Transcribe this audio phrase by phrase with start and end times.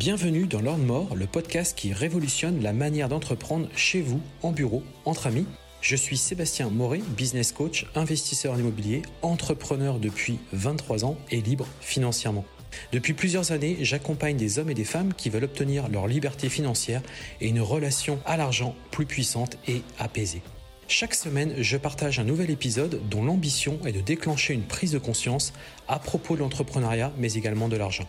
[0.00, 4.82] Bienvenue dans Lord More, le podcast qui révolutionne la manière d'entreprendre chez vous, en bureau,
[5.04, 5.44] entre amis.
[5.82, 11.66] Je suis Sébastien Moret, business coach, investisseur en immobilier, entrepreneur depuis 23 ans et libre
[11.82, 12.46] financièrement.
[12.92, 17.02] Depuis plusieurs années, j'accompagne des hommes et des femmes qui veulent obtenir leur liberté financière
[17.42, 20.40] et une relation à l'argent plus puissante et apaisée.
[20.88, 24.98] Chaque semaine, je partage un nouvel épisode dont l'ambition est de déclencher une prise de
[24.98, 25.52] conscience
[25.88, 28.08] à propos de l'entrepreneuriat, mais également de l'argent.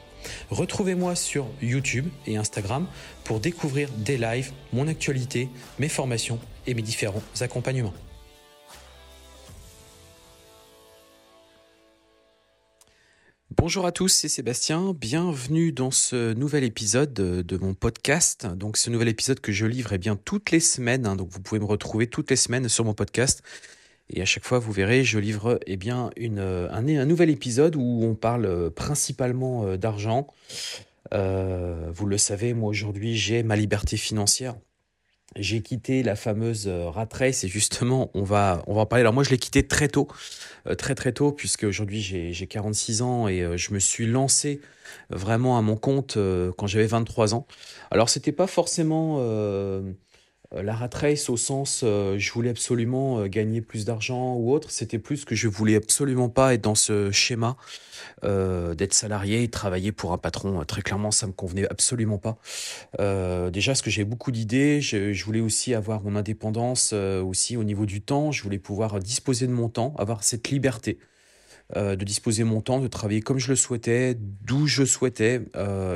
[0.50, 2.88] Retrouvez-moi sur YouTube et Instagram
[3.24, 5.50] pour découvrir des lives, mon actualité,
[5.80, 7.94] mes formations et mes différents accompagnements.
[13.58, 14.94] Bonjour à tous, c'est Sébastien.
[14.94, 18.48] Bienvenue dans ce nouvel épisode de, mon podcast.
[18.48, 21.06] Donc, ce nouvel épisode que je livre eh bien toutes les semaines.
[21.06, 21.16] Hein.
[21.16, 23.44] donc, vous pouvez me retrouver toutes les semaines sur mon podcast.
[24.14, 27.76] Et à chaque fois, vous verrez, je livre eh bien une, un, un nouvel épisode
[27.76, 30.27] où on parle euh, principalement euh, d'argent.
[31.13, 34.55] Euh, vous le savez, moi aujourd'hui, j'ai ma liberté financière
[35.35, 39.02] j'ai quitté la fameuse euh, rat race et justement on va on va en parler.
[39.02, 40.08] Alors moi je l'ai quitté très tôt,
[40.68, 44.07] euh, très très tôt puisque aujourd'hui j'ai j'ai 46 ans et euh, je me suis
[44.07, 44.62] lancé
[45.10, 46.18] vraiment à mon compte
[46.57, 47.48] quand j'avais 23 ans.
[47.91, 49.82] Alors c'était pas forcément euh,
[50.54, 54.70] la rat race au sens euh, je voulais absolument euh, gagner plus d'argent ou autre,
[54.70, 57.57] c'était plus que je voulais absolument pas être dans ce schéma
[58.24, 60.63] d'être salarié et travailler pour un patron.
[60.66, 62.38] Très clairement, ça me convenait absolument pas.
[63.49, 67.88] déjà, parce que j'ai beaucoup d'idées, je, voulais aussi avoir mon indépendance aussi au niveau
[67.88, 68.31] du temps.
[68.31, 71.00] Je voulais pouvoir disposer de mon temps, avoir cette liberté.
[71.75, 75.41] de disposer mon temps, de travailler comme je le souhaitais, d'où je souhaitais,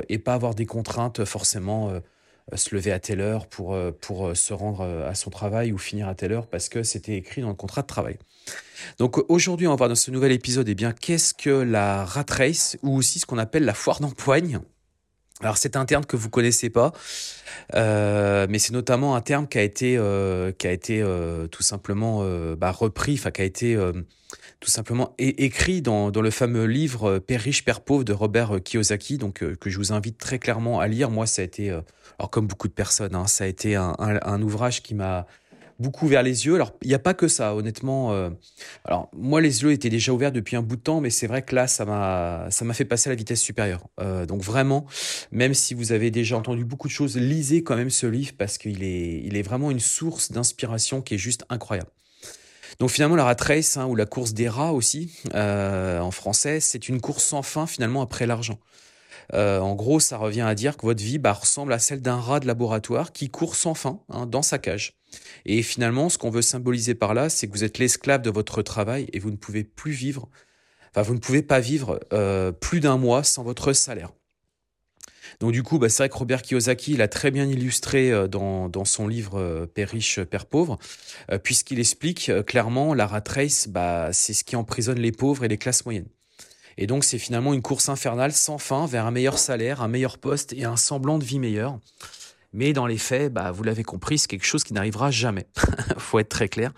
[0.09, 2.00] et pas avoir des contraintes forcément euh,
[2.54, 5.78] se lever à telle heure pour, euh, pour euh, se rendre à son travail ou
[5.78, 8.18] finir à telle heure parce que c'était écrit dans le contrat de travail.
[9.00, 12.26] Donc aujourd'hui, on va voir dans ce nouvel épisode, eh bien, qu'est-ce que la rat
[12.30, 14.60] race ou aussi ce qu'on appelle la foire d'empoigne?
[15.41, 16.93] Alors c'est un terme que vous connaissez pas,
[17.76, 21.64] euh, mais c'est notamment un terme qui a été, euh, qui a été euh, tout
[21.64, 22.23] simplement
[22.55, 23.77] bah, repris, enfin qui a été
[24.61, 29.17] tout simplement écrit dans, dans, le fameux livre Père riche, Père pauvre de Robert Kiyosaki,
[29.17, 31.11] donc que je vous invite très clairement à lire.
[31.11, 34.20] Moi, ça a été, alors comme beaucoup de personnes, hein, ça a été un, un,
[34.21, 35.27] un ouvrage qui m'a
[35.80, 36.55] beaucoup vers les yeux.
[36.55, 38.13] Alors, il n'y a pas que ça, honnêtement.
[38.13, 38.30] Euh,
[38.83, 41.41] alors, moi, les yeux étaient déjà ouverts depuis un bout de temps, mais c'est vrai
[41.41, 43.87] que là, ça m'a, ça m'a fait passer à la vitesse supérieure.
[43.99, 44.86] Euh, donc, vraiment,
[45.31, 48.58] même si vous avez déjà entendu beaucoup de choses, lisez quand même ce livre parce
[48.58, 51.89] qu'il est, il est vraiment une source d'inspiration qui est juste incroyable.
[52.80, 56.59] Donc finalement, la rat race, hein, ou la course des rats aussi, euh, en français,
[56.59, 58.59] c'est une course sans fin finalement après l'argent.
[59.33, 62.17] Euh, en gros, ça revient à dire que votre vie bah, ressemble à celle d'un
[62.19, 64.93] rat de laboratoire qui court sans fin hein, dans sa cage.
[65.45, 68.61] Et finalement, ce qu'on veut symboliser par là, c'est que vous êtes l'esclave de votre
[68.61, 70.30] travail et vous ne pouvez plus vivre,
[70.91, 74.11] enfin vous ne pouvez pas vivre euh, plus d'un mois sans votre salaire.
[75.39, 78.86] Donc du coup, bah, c'est vrai que Robert Kiyosaki l'a très bien illustré euh, dans,
[78.86, 80.77] son livre Père riche, Père pauvre,
[81.43, 85.57] puisqu'il explique clairement la rat race, bah, c'est ce qui emprisonne les pauvres et les
[85.57, 86.07] classes moyennes.
[86.77, 90.17] Et donc c'est finalement une course infernale sans fin vers un meilleur salaire, un meilleur
[90.17, 91.80] poste et un semblant de vie meilleur.
[92.53, 95.45] Mais dans les faits, bah, vous l'avez compris, c'est quelque chose qui n'arrivera jamais.
[95.97, 96.71] faut être très clair.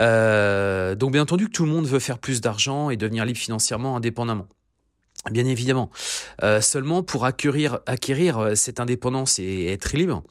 [0.00, 3.38] Euh, donc bien entendu que tout le monde veut faire plus d'argent et devenir libre
[3.38, 4.48] financièrement indépendamment.
[5.30, 5.90] Bien évidemment.
[6.42, 10.22] Euh, seulement pour acquérir, acquérir euh, cette indépendance et être libre,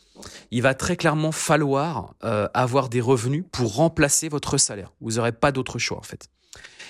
[0.50, 4.94] il va très clairement falloir avoir des revenus pour remplacer votre salaire.
[5.02, 6.30] Vous n'aurez pas d'autre choix en fait.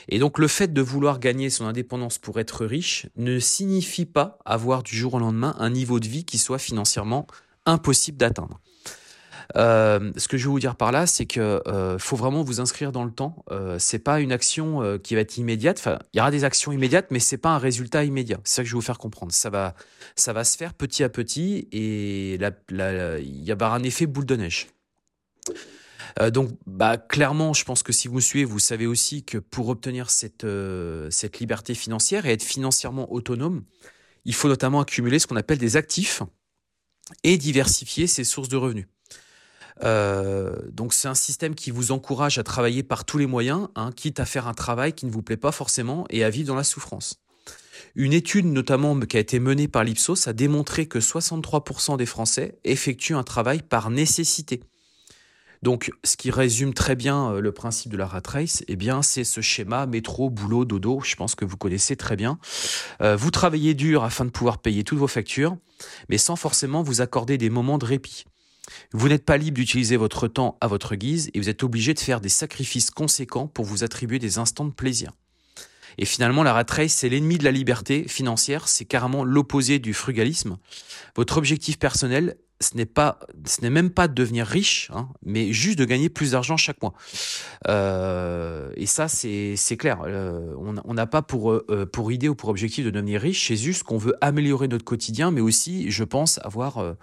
[0.09, 4.37] Et donc le fait de vouloir gagner son indépendance pour être riche ne signifie pas
[4.45, 7.27] avoir du jour au lendemain un niveau de vie qui soit financièrement
[7.65, 8.59] impossible d'atteindre.
[9.55, 12.61] Euh, ce que je veux vous dire par là, c'est que euh, faut vraiment vous
[12.61, 13.43] inscrire dans le temps.
[13.51, 15.87] Euh, c'est pas une action euh, qui va être immédiate.
[16.13, 18.39] Il y aura des actions immédiates, mais c'est pas un résultat immédiat.
[18.43, 19.31] C'est ça que je veux vous faire comprendre.
[19.31, 19.75] Ça va,
[20.15, 24.35] ça va se faire petit à petit, et il y a un effet boule de
[24.35, 24.67] neige.
[26.21, 29.69] Euh, donc, bah, clairement, je pense que si vous suivez, vous savez aussi que pour
[29.69, 33.63] obtenir cette, euh, cette liberté financière et être financièrement autonome,
[34.23, 36.23] il faut notamment accumuler ce qu'on appelle des actifs
[37.23, 38.87] et diversifier ses sources de revenus.
[39.83, 43.91] Euh, donc c'est un système qui vous encourage à travailler par tous les moyens, hein,
[43.93, 46.55] quitte à faire un travail qui ne vous plaît pas forcément et à vivre dans
[46.55, 47.19] la souffrance.
[47.93, 52.57] Une étude notamment qui a été menée par l'Ipsos a démontré que 63% des Français
[52.63, 54.61] effectuent un travail par nécessité.
[55.65, 59.01] Donc, ce qui résume très bien euh, le principe de la rat race, eh bien,
[59.01, 61.01] c'est ce schéma métro, boulot, dodo.
[61.03, 62.37] Je pense que vous connaissez très bien.
[63.01, 65.57] Euh, vous travaillez dur afin de pouvoir payer toutes vos factures,
[66.07, 68.25] mais sans forcément vous accorder des moments de répit.
[68.93, 71.99] Vous n'êtes pas libre d'utiliser votre temps à votre guise et vous êtes obligé de
[71.99, 75.13] faire des sacrifices conséquents pour vous attribuer des instants de plaisir.
[75.97, 79.95] Et finalement, la rat race, c'est l'ennemi de la liberté financière, c'est carrément l'opposé du
[79.95, 80.57] frugalisme.
[81.15, 85.51] Votre objectif personnel, ce n'est pas, ce n'est même pas de devenir riche, hein, mais
[85.51, 86.93] juste de gagner plus d'argent chaque mois.
[87.67, 90.01] Euh, et ça, c'est clair.
[90.05, 93.55] Euh, on n'a pas pour, euh, pour idée ou pour objectif de devenir riche, c'est
[93.55, 96.95] juste qu'on veut améliorer notre quotidien, mais aussi, je pense, avoir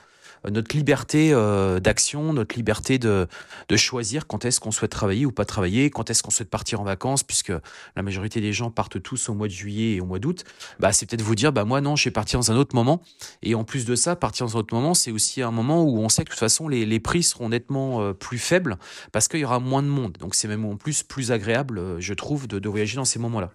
[0.50, 3.28] notre liberté euh, d'action, notre liberté de,
[3.68, 6.80] de choisir quand est-ce qu'on souhaite travailler ou pas travailler, quand est-ce qu'on souhaite partir
[6.80, 7.52] en vacances, puisque
[7.96, 10.44] la majorité des gens partent tous au mois de juillet et au mois d'août,
[10.80, 13.02] bah, c'est peut-être vous dire, bah, moi non, je vais partir dans un autre moment.
[13.42, 15.98] Et en plus de ça, partir dans un autre moment, c'est aussi un moment où
[15.98, 18.78] on sait que de toute façon, les, les prix seront nettement euh, plus faibles
[19.12, 20.16] parce qu'il y aura moins de monde.
[20.18, 23.18] Donc c'est même en plus plus agréable, euh, je trouve, de, de voyager dans ces
[23.18, 23.52] moments-là.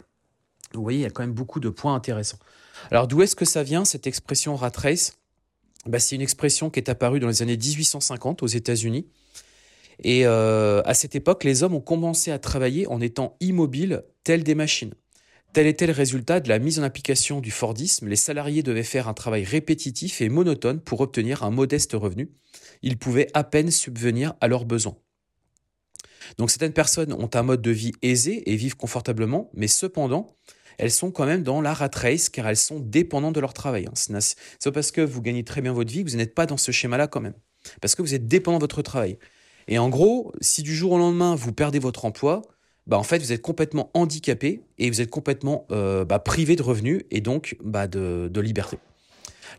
[0.74, 2.40] Vous voyez, il y a quand même beaucoup de points intéressants.
[2.92, 5.18] Alors d'où est-ce que ça vient, cette expression rat race?
[5.86, 9.08] Bah, c'est une expression qui est apparue dans les années 1850 aux États-Unis.
[10.04, 14.44] Et euh, à cette époque, les hommes ont commencé à travailler en étant immobiles, tels
[14.44, 14.94] des machines.
[15.54, 18.08] Tel était le résultat de la mise en application du Fordisme.
[18.08, 22.30] Les salariés devaient faire un travail répétitif et monotone pour obtenir un modeste revenu.
[22.84, 24.98] Ils pouvaient à peine subvenir à leurs besoins.
[26.38, 30.36] Donc certaines personnes ont un mode de vie aisé et vivent confortablement, mais cependant,
[30.78, 33.88] elles sont quand même dans la rat race car elles sont dépendantes de leur travail.
[33.88, 34.20] Hein.
[34.60, 36.72] C'est parce que vous gagnez très bien votre vie que vous n'êtes pas dans ce
[36.72, 37.34] schéma-là quand même.
[37.82, 39.18] Parce que vous êtes dépendant de votre travail.
[39.68, 42.44] Et en gros, si du jour au lendemain vous perdez votre emploi,
[42.86, 46.64] bah en fait vous êtes complètement handicapé et vous êtes complètement euh, bah, privé de
[46.64, 48.78] revenus et donc bah, de, de liberté.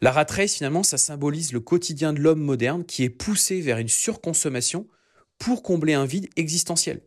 [0.00, 3.79] La rat race finalement ça symbolise le quotidien de l'homme moderne qui est poussé vers
[3.79, 4.87] une surconsommation
[5.38, 7.03] pour combler un vide existentiel.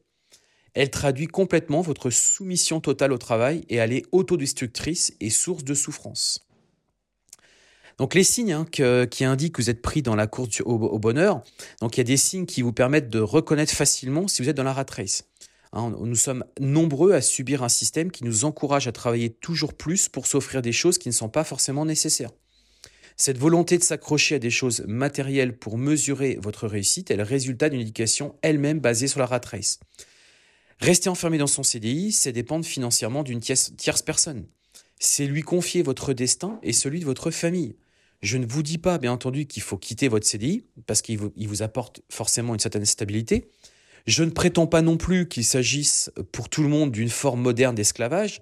[0.74, 5.74] Elle traduit complètement votre soumission totale au travail et elle est autodestructrice et source de
[5.74, 6.48] souffrance.
[7.98, 11.44] Donc les signes hein, qui indiquent que vous êtes pris dans la course au, bonheur,
[11.82, 14.58] donc il y a des signes qui vous permettent de reconnaître facilement si vous êtes
[14.58, 15.26] dans la rat race.
[15.74, 20.10] Hein, nous sommes nombreux à subir un système qui nous encourage à travailler toujours plus
[20.10, 22.32] pour s'offrir des choses qui ne sont pas forcément nécessaires.
[23.18, 27.70] Cette volonté de s'accrocher à des choses matérielles pour mesurer votre réussite est le résultat
[27.70, 29.80] d'une éducation elle-même basée sur la rat race.
[30.82, 34.48] Rester enfermé dans son CDI, c'est dépendre financièrement d'une tierce personne.
[35.00, 37.76] C'est lui confier votre destin et celui de votre famille.
[38.24, 41.32] Je ne vous dis pas, bien entendu, qu'il faut quitter votre CDI, parce qu'il vous,
[41.38, 43.52] vous apporte forcément une certaine stabilité.
[44.08, 47.76] Je ne prétends pas non plus qu'il s'agisse pour tout le monde d'une forme moderne
[47.76, 48.42] d'esclavage,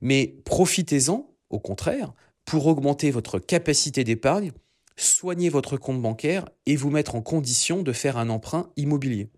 [0.00, 2.12] mais profitez-en, au contraire,
[2.44, 4.52] pour augmenter votre capacité d'épargne,
[4.96, 9.30] soigner votre compte bancaire et vous mettre en condition de faire un emprunt immobilier.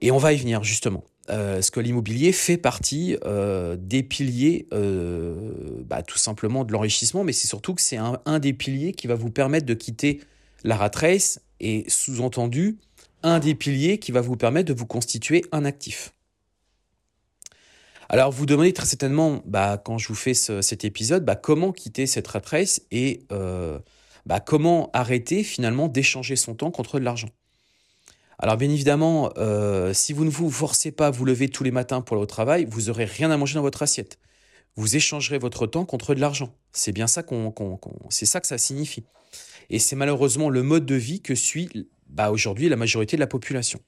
[0.00, 1.04] Et on va y venir justement.
[1.30, 7.22] Euh, ce que l'immobilier fait partie euh, des piliers, euh, bah, tout simplement de l'enrichissement,
[7.22, 10.20] mais c'est surtout que c'est un, des piliers qui va vous permettre de quitter
[10.64, 12.78] la rat race et sous-entendu,
[13.22, 16.12] un des piliers qui va vous permettre de vous constituer un actif.
[18.08, 21.70] Alors vous demandez très certainement, bah, quand je vous fais ce, cet épisode, bah, comment
[21.70, 23.22] quitter cette rat race et
[24.44, 27.28] comment arrêter finalement d'échanger son temps contre de l'argent.
[28.42, 31.70] Alors bien évidemment, euh, si vous ne vous forcez pas à vous lever tous les
[31.70, 34.18] matins pour aller travail, vous n'aurez rien à manger dans votre assiette.
[34.74, 36.52] Vous échangerez votre temps contre de l'argent.
[36.72, 37.54] C'est bien ça qu'on,
[38.10, 39.04] c'est ça que ça signifie.
[39.70, 43.28] Et c'est malheureusement le mode de vie que suit bah, aujourd'hui la majorité de la
[43.28, 43.78] population.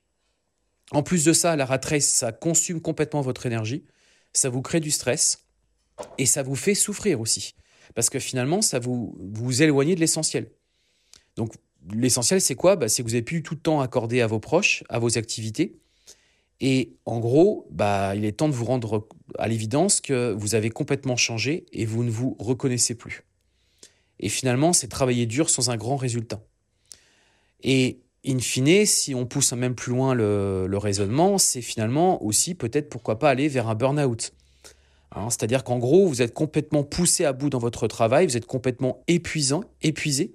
[0.93, 3.85] En plus de ça, la rat race, ça consomme complètement votre énergie,
[4.33, 5.49] ça vous crée du stress
[6.17, 7.57] et ça vous fait souffrir aussi.
[7.97, 10.53] Parce que finalement, ça vous vous éloignez de l'essentiel.
[11.35, 11.55] Donc
[11.93, 12.77] l'essentiel, c'est quoi?
[12.77, 15.19] Bah, C'est que vous n'avez plus tout le temps accordé à vos proches, à vos
[15.19, 15.77] activités.
[16.61, 20.71] Et en gros, bah, il est temps de vous rendre à l'évidence que vous avez
[20.71, 23.25] complètement changé et vous ne vous reconnaissez plus.
[24.21, 26.41] Et finalement, c'est travailler dur sans un grand résultat.
[27.63, 32.89] Et in fine, si on pousse même plus loin le, raisonnement, c'est finalement aussi peut-être
[32.89, 34.33] pourquoi pas aller vers un burn-out.
[35.13, 38.47] Hein, c'est-à-dire qu'en gros, vous êtes complètement poussé à bout dans votre travail, vous êtes
[38.47, 40.35] complètement épuisant, épuisé,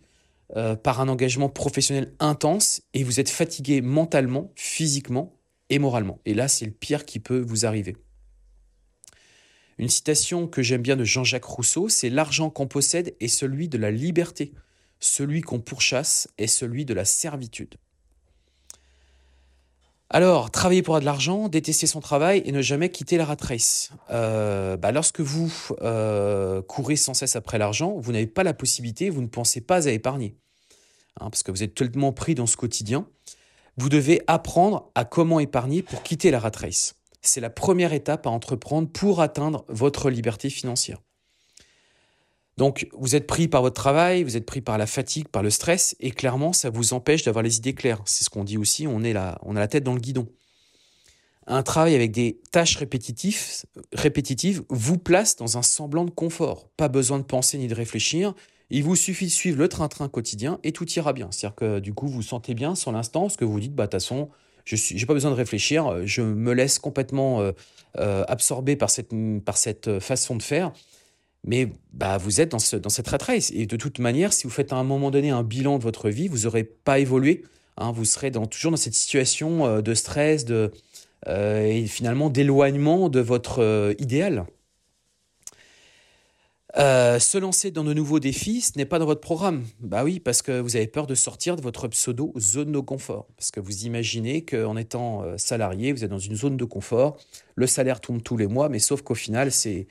[0.55, 5.39] euh, par un engagement professionnel intense et vous êtes fatigué mentalement, physiquement
[5.69, 6.19] et moralement.
[6.25, 7.95] Et là, c'est le pire qui peut vous arriver.
[9.77, 13.77] Une citation que j'aime bien de Jean-Jacques Rousseau, c'est L'argent qu'on possède est celui de
[13.77, 14.53] la liberté,
[14.99, 17.75] celui qu'on pourchasse est celui de la servitude.
[20.11, 23.37] Alors, travailler pour avoir de l'argent, détester son travail et ne jamais quitter la rat
[23.41, 23.91] race.
[24.09, 29.11] Euh, bah, lorsque vous euh, courez sans cesse après l'argent, vous n'avez pas la possibilité,
[29.11, 30.35] vous ne pensez pas à épargner.
[31.19, 33.07] Hein, parce que vous êtes tellement pris dans ce quotidien.
[33.77, 36.95] Vous devez apprendre à comment épargner pour quitter la rat race.
[37.21, 40.99] C'est la première étape à entreprendre pour atteindre votre liberté financière.
[42.59, 45.49] Donc, vous êtes pris par votre travail, vous êtes pris par la fatigue, par le
[45.49, 48.01] stress, et clairement, ça vous empêche d'avoir les idées claires.
[48.03, 50.27] C'est ce qu'on dit aussi, on, est on a la tête dans le guidon.
[51.47, 53.63] un travail avec des tâches répétitives,
[53.93, 56.67] répétitives vous place dans un semblant de confort.
[56.75, 58.33] Pas besoin de penser ni de réfléchir.
[58.69, 61.29] Il vous suffit de suivre le train-train quotidien et tout ira bien.
[61.31, 63.91] C'est-à-dire que du coup, vous sentez bien sur l'instant ce que vous dites, bah, de
[63.91, 64.31] toute façon,
[64.65, 67.53] je n'ai pas besoin de réfléchir, je me laisse complètement euh,
[67.99, 69.13] euh, absorber par cette,
[69.45, 70.73] par cette façon de faire.
[71.45, 73.51] Mais bah, vous êtes dans, ce, dans cette rat race.
[73.51, 76.09] Et de toute manière, si vous faites à un moment donné un bilan de votre
[76.09, 77.43] vie, vous n'aurez pas évolué.
[77.77, 77.91] Hein.
[77.91, 80.71] vous serez toujours dans cette situation euh, de stress de,
[81.27, 84.45] et finalement d'éloignement de votre idéal.
[86.77, 89.65] Euh, se lancer dans de nouveaux défis, ce n'est pas dans votre programme.
[89.79, 93.25] Bah oui, parce que vous avez peur de sortir de votre pseudo zone de confort.
[93.37, 97.17] Parce que vous imaginez qu'en étant euh, salarié, vous êtes dans une zone de confort,
[97.55, 99.87] le salaire tombe tous les mois, mais sauf qu'au final, c'est,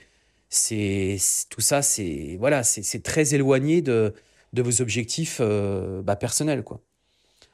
[0.48, 1.18] c'est,
[1.50, 4.14] tout ça, c'est, voilà, c'est, très éloigné de,
[4.54, 6.80] vos objectifs euh, bah, personnels, quoi.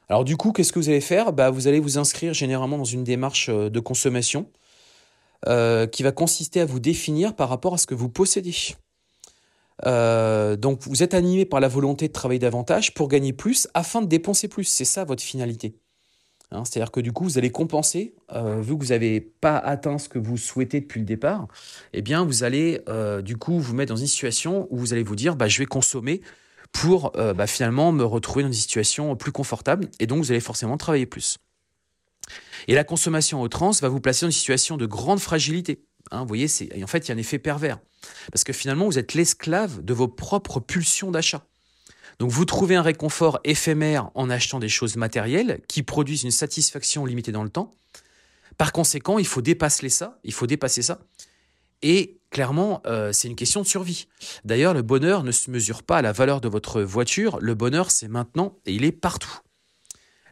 [0.08, 1.32] Alors du coup, qu'est-ce que vous allez faire?
[1.32, 4.50] Bah, Vous allez vous inscrire généralement dans une démarche de consommation
[5.46, 8.74] qui va consister à vous définir par rapport à ce que vous possédez.
[9.86, 14.02] Euh, donc vous êtes animé par la volonté de travailler davantage pour gagner plus afin
[14.02, 14.64] de dépenser plus.
[14.64, 15.76] C'est ça votre finalité.
[16.50, 19.98] Hein, c'est-à-dire que du coup, vous allez compenser, euh, vu que vous n'avez pas atteint
[19.98, 21.48] ce que vous souhaitez depuis le départ,
[21.92, 25.02] eh bien, vous allez euh, du coup vous mettre dans une situation où vous allez
[25.02, 26.20] vous dire, bah, je vais consommer
[26.72, 30.76] pour bah, finalement me retrouver dans une situation plus confortable, et donc vous allez forcément
[30.76, 31.38] travailler plus.
[32.66, 35.84] Et la consommation au trans va vous placer dans une situation de grande fragilité.
[36.10, 36.46] Hein, vous voyez,
[36.82, 37.78] en fait, il y a un effet pervers.
[38.32, 41.46] Parce que finalement, vous êtes l'esclave de vos propres pulsions d'achat.
[42.18, 47.04] Donc vous trouvez un réconfort éphémère en achetant des choses matérielles qui produisent une satisfaction
[47.04, 47.76] limitée dans le temps.
[48.56, 51.00] Par conséquent, il faut dépasser ça, il faut dépasser ça.
[51.82, 54.06] Et clairement, euh, c'est une question de survie.
[54.44, 57.90] D'ailleurs, le bonheur ne se mesure pas à la valeur de votre voiture, le bonheur
[57.90, 59.40] c'est maintenant et il est partout.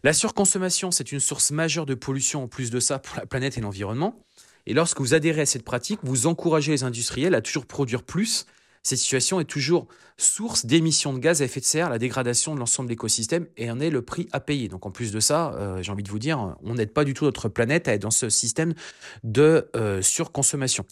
[0.05, 3.59] La surconsommation, c'est une source majeure de pollution en plus de ça pour la planète
[3.59, 4.25] et l'environnement.
[4.67, 8.47] Et lorsque vous adhérez à cette pratique, vous encouragez les industriels à toujours produire plus.
[8.83, 9.87] Cette situation est toujours
[10.17, 13.71] source d'émissions de gaz à effet de serre, la dégradation de l'ensemble de l'écosystème, et
[13.71, 14.69] en est le prix à payer.
[14.69, 17.15] Donc en plus de ça, euh, j'ai envie de vous dire, on n'aide pas du
[17.15, 18.75] tout notre planète à être dans ce système
[19.23, 20.85] de euh, surconsommation.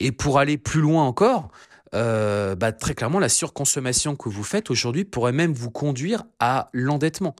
[0.00, 1.50] Et pour aller plus loin encore,
[1.94, 6.68] euh, bah, très clairement, la surconsommation que vous faites aujourd'hui pourrait même vous conduire à
[6.72, 7.34] l'endettement.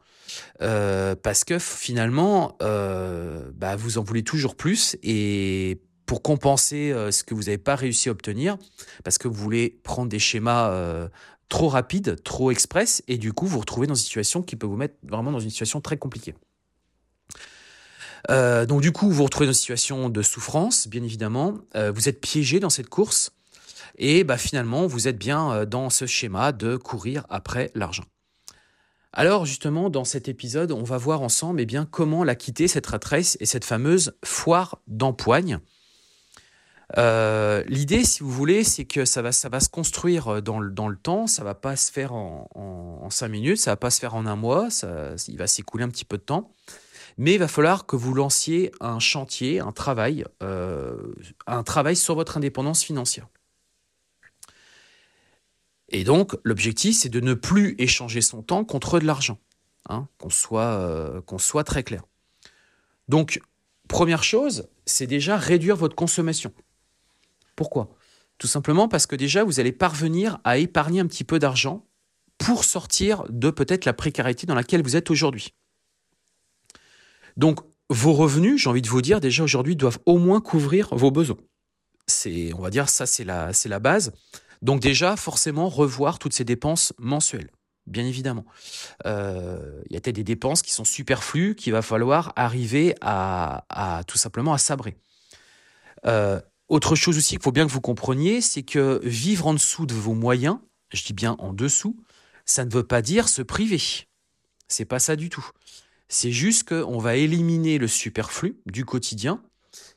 [0.59, 5.81] Parce que finalement, bah, vous en voulez toujours plus et
[6.11, 8.59] pour compenser ce que vous n'avez pas réussi à obtenir,
[9.05, 11.09] parce que vous voulez prendre des schémas
[11.49, 14.67] trop rapides, trop express, et du coup vous vous retrouvez dans une situation qui peut
[14.67, 16.35] vous mettre vraiment dans une situation très compliquée.
[18.29, 21.55] donc du coup, vous vous retrouvez dans une situation de souffrance, bien évidemment.
[21.95, 23.31] vous êtes piégé dans cette course.
[24.01, 28.05] Et bah, finalement, vous êtes bien euh, dans ce schéma de courir après l'argent.
[29.13, 32.87] Alors justement, dans cet épisode, on va voir ensemble eh bien, comment la quitter, cette
[32.87, 35.59] rat et cette fameuse foire d'empoigne.
[36.99, 40.59] Euh, l'idée, si vous voulez, c'est que ça va, ça va se construire euh, dans
[40.59, 43.91] le, dans le temps, ça va pas se faire en, cinq minutes, ça va pas
[43.91, 46.53] se faire en un mois, ça, il va s'écouler un petit peu de temps.
[47.19, 52.37] Mais il va falloir que vous lanciez un chantier, un travail, un travail sur votre
[52.37, 53.27] indépendance financière.
[55.91, 59.39] Et donc, l'objectif, c'est de ne plus échanger son temps contre de l'argent.
[59.89, 62.05] Hein, qu'on soit, euh, soit très clair.
[63.09, 63.41] Donc,
[63.89, 66.53] première chose, c'est déjà réduire votre consommation.
[67.61, 67.91] Pourquoi?
[68.39, 71.87] Tout simplement parce que déjà, vous allez parvenir à épargner un petit peu d'argent
[72.39, 75.53] pour sortir de peut-être la précarité dans laquelle vous êtes aujourd'hui.
[77.37, 81.11] Donc, vos revenus, j'ai envie de vous dire, déjà aujourd'hui, doivent au moins couvrir vos
[81.11, 81.37] besoins.
[82.07, 84.15] C'est, on va dire, ça, c'est la, c'est la base.
[84.63, 87.51] Donc déjà, forcément, revoir toutes ces dépenses mensuelles.
[87.87, 88.47] Bien évidemment.
[89.05, 94.03] Euh, il y a peut-être des dépenses qui sont superflues qu'il va falloir arriver à,
[94.07, 94.97] tout simplement à sabrer.
[96.07, 96.41] Euh,
[96.71, 99.95] autre chose aussi qu'il faut bien que vous compreniez, c'est que vivre en dessous de
[99.95, 100.59] vos moyens,
[100.93, 101.97] je dis bien en dessous,
[102.47, 103.81] ça ne veut pas dire se priver.
[104.69, 105.47] C'est pas ça du tout.
[106.09, 109.43] C'est juste qu'on va éliminer le superflu du quotidien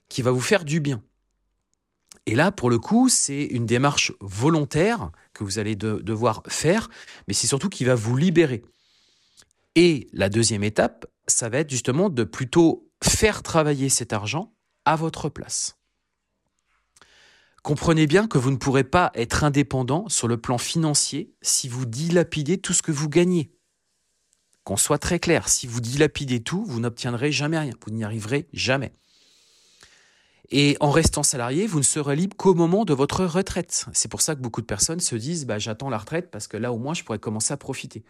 [0.10, 1.03] qui va vous faire du bien.
[2.25, 6.89] Et là, pour le coup, c'est une démarche volontaire que vous allez devoir faire,
[7.27, 8.63] mais c'est surtout qui va vous libérer.
[9.75, 14.53] Et la deuxième étape, ça va être justement de plutôt faire travailler cet argent
[14.86, 15.77] à votre place.
[17.63, 21.86] Comprenez bien que vous ne pourrez pas être indépendant sur le plan financier si vous
[21.86, 23.53] dilapidez tout ce que vous gagnez.
[24.65, 28.50] Qu'on soit très clair, si vous dilapidez tout, vous n'obtiendrez jamais rien, vous n'y arriverez
[28.51, 28.91] jamais.
[30.51, 33.86] Et en restant salarié, vous ne serez libre qu'au moment de votre retraite.
[33.93, 36.58] C'est pour ça que beaucoup de personnes se disent bah, j'attends la retraite parce que
[36.58, 38.03] là au moins je pourrais commencer à profiter.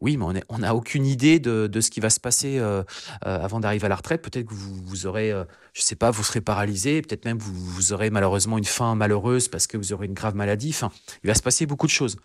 [0.00, 2.82] Oui, mais on n'a aucune idée de, ce qui va se passer euh,
[3.24, 4.22] euh, avant d'arriver à la retraite.
[4.22, 5.32] Peut-être que vous, aurez,
[5.72, 7.02] je sais pas, vous serez paralysé.
[7.02, 10.34] Peut-être même vous, vous aurez malheureusement une fin malheureuse parce que vous aurez une grave
[10.34, 10.76] maladie.
[11.22, 12.16] Il va se passer beaucoup de choses.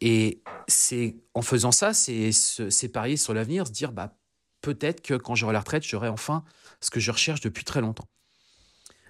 [0.00, 4.14] et c'est en faisant ça, c'est parier sur l'avenir, se dire, bah,
[4.60, 6.44] peut-être que quand j'aurai la retraite, j'aurai enfin
[6.80, 8.06] ce que je recherche depuis très longtemps.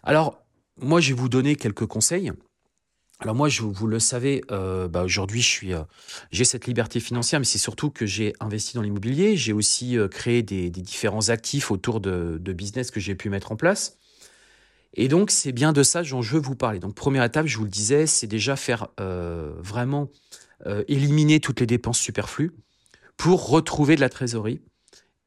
[0.03, 0.43] Alors,
[0.81, 2.33] moi, je vais vous donner quelques conseils.
[3.23, 5.83] Alors moi, je, vous le savez, euh, bah, aujourd'hui, je suis, euh,
[6.33, 9.37] j'ai cette liberté financière, mais c'est surtout que j'ai investi dans l'immobilier.
[9.37, 13.57] J'ai aussi euh, créé des, différents actifs autour de, business que j'ai pu mettre en
[13.57, 13.99] place.
[14.95, 16.81] Et donc, c'est bien de ça dont je veux vous parler.
[16.81, 20.11] Donc, première étape, je vous le disais, c'est déjà faire vraiment
[20.87, 22.53] éliminer toutes les dépenses superflues
[23.17, 24.61] pour retrouver de la trésorerie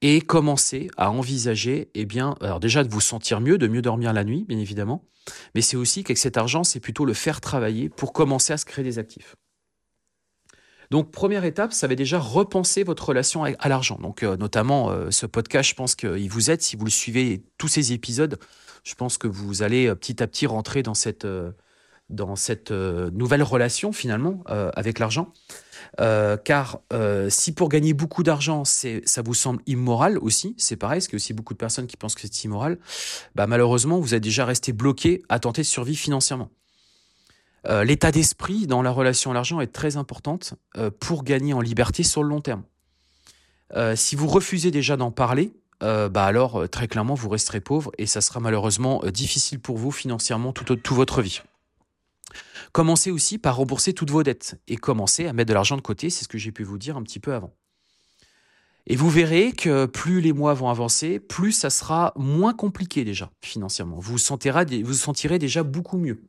[0.01, 4.13] et commencer à envisager, eh bien, alors déjà de vous sentir mieux, de mieux dormir
[4.13, 5.03] la nuit, bien évidemment,
[5.55, 8.65] mais c'est aussi qu'avec cet argent, c'est plutôt le faire travailler pour commencer à se
[8.65, 9.35] créer des actifs.
[10.91, 13.97] Donc première étape, ça va déjà repenser votre relation à l'argent.
[13.99, 17.43] Donc euh, notamment euh, ce podcast, je pense qu'il vous aide si vous le suivez
[17.57, 18.37] tous ces épisodes.
[18.83, 21.25] Je pense que vous allez euh, petit à petit rentrer dans cette
[22.09, 25.31] dans cette nouvelle relation finalement avec l'argent.
[26.01, 30.99] Euh, car euh, si pour gagner beaucoup d'argent, ça vous semble immoral aussi, c'est pareil,
[30.99, 32.77] parce qu'il y a aussi beaucoup de personnes qui pensent que c'est immoral,
[33.35, 36.49] bah malheureusement, vous êtes déjà resté bloqué à tenter de survivre financièrement.
[37.67, 40.53] Euh, l'état d'esprit dans la relation à l'argent est très importante
[40.99, 42.63] pour gagner en liberté sur le long terme.
[43.95, 48.21] si vous refusez déjà d'en parler, bah alors très clairement vous resterez pauvre et ça
[48.21, 51.41] sera malheureusement difficile pour vous financièrement toute votre vie.
[52.75, 56.09] Commencez aussi par rembourser toutes vos dettes et commencez à mettre de l'argent de côté,
[56.09, 57.53] c'est ce que j'ai pu vous dire un petit peu avant.
[58.85, 63.31] Et vous verrez que plus les mois vont avancer, plus ça sera moins compliqué déjà
[63.41, 63.97] financièrement.
[63.99, 66.21] Vous sentirez, vous sentirez déjà beaucoup mieux.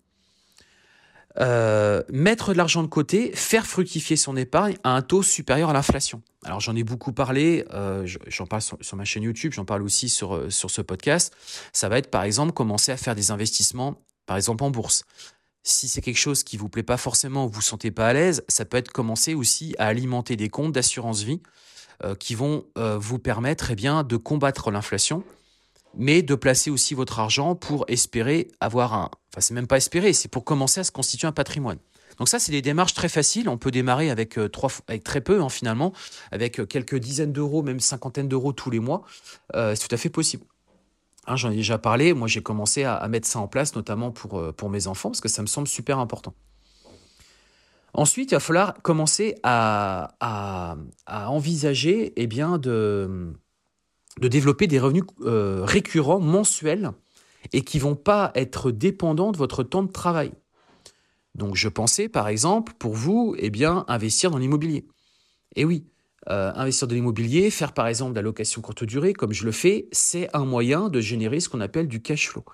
[1.41, 5.73] Euh, mettre de l'argent de côté, faire fructifier son épargne à un taux supérieur à
[5.73, 6.23] l'inflation.
[6.45, 10.09] Alors j'en ai beaucoup parlé, euh, j'en parle sur, ma chaîne YouTube, j'en parle aussi
[10.09, 11.35] sur, sur ce podcast.
[11.73, 15.05] Ça va être par exemple commencer à faire des investissements, par exemple en bourse.
[15.69, 18.45] Si c'est quelque chose qui vous plaît pas forcément, vous vous sentez pas à l'aise,
[18.47, 21.41] ça peut être commencer aussi à alimenter des comptes d'assurance vie
[22.05, 25.25] euh, qui vont euh, vous permettre eh bien, de combattre l'inflation,
[25.97, 29.11] mais de placer aussi votre argent pour espérer avoir un...
[29.33, 31.79] Enfin, c'est même pas espérer, c'est pour commencer à se constituer un patrimoine.
[32.19, 33.49] Donc ça, c'est des démarches très faciles.
[33.49, 35.93] On peut démarrer avec, euh, trois, avec très peu, hein, finalement,
[36.31, 39.02] avec quelques dizaines d'euros, même cinquantaine d'euros tous les mois.
[39.52, 40.45] c'est tout à fait possible.
[41.26, 44.39] Hein, j'en ai déjà parlé, moi j'ai commencé à, mettre ça en place, notamment pour,
[44.39, 46.34] euh, pour mes enfants, parce que ça me semble super important.
[47.95, 50.76] Ensuite, il va falloir commencer à,
[51.08, 53.32] envisager eh bien, de,
[54.21, 56.93] développer des revenus euh, récurrents, mensuels,
[57.52, 60.32] et qui vont pas être dépendants de votre temps de travail.
[61.34, 64.86] Donc je pensais, par exemple, pour vous, eh bien, investir dans l'immobilier.
[65.54, 65.86] Et oui,
[66.28, 69.52] euh, investir de l'immobilier, faire par exemple de la location courte durée, comme je le
[69.52, 72.45] fais, c'est un moyen de générer ce qu'on appelle du cash flow.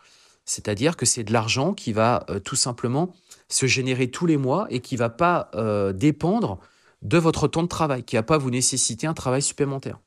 [0.44, 3.14] C'est-à-dire que c'est de l'argent qui va euh, tout simplement
[3.48, 6.58] se générer tous les mois et qui ne va pas euh, dépendre
[7.00, 10.00] de votre temps de travail, qui ne va pas vous nécessiter un travail supplémentaire.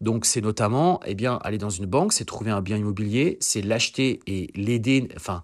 [0.00, 3.62] Donc c'est notamment eh bien, aller dans une banque, c'est trouver un bien immobilier, c'est
[3.62, 5.42] l'acheter et l'aider, enfin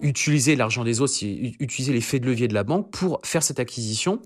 [0.00, 4.22] utiliser l'argent des autres, utiliser l'effet de levier de la banque pour faire cette acquisition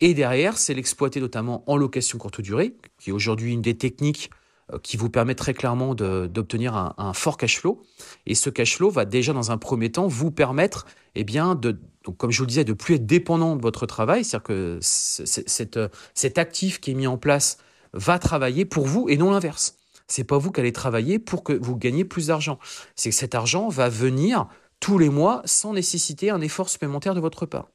[0.00, 4.30] et derrière, c'est l'exploiter notamment en location courte durée, qui est aujourd'hui une des techniques
[4.72, 7.82] euh, qui vous permet très clairement d'obtenir un, fort cash flow.
[8.26, 11.78] Et ce cash flow va déjà dans un premier temps vous permettre, eh bien, de,
[12.04, 14.24] donc comme je vous le disais, de plus être dépendant de votre travail.
[14.24, 17.58] C'est-à-dire que cet actif qui est mis en place
[17.92, 19.76] va travailler pour vous et non l'inverse.
[20.06, 22.58] C'est pas vous qui allez travailler pour que vous gagniez plus d'argent.
[22.96, 24.48] C'est que cet argent va venir
[24.80, 27.68] tous les mois sans nécessiter un effort supplémentaire de votre part.